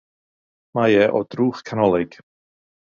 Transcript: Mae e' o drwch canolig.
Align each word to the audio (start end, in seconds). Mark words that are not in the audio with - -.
Mae 0.79 0.97
e' 1.03 1.05
o 1.21 1.23
drwch 1.37 1.63
canolig. 1.71 2.21